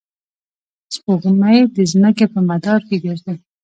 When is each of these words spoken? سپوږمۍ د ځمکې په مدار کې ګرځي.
سپوږمۍ 0.93 1.57
د 1.75 1.77
ځمکې 1.91 2.25
په 2.33 2.39
مدار 2.49 2.79
کې 2.87 2.97
ګرځي. 3.03 3.33